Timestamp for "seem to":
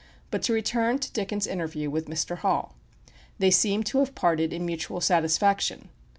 3.51-3.99